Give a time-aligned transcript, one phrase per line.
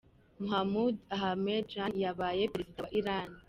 [0.49, 3.29] Mahmoud Ahmedinejad yabaye perezida wa Iran.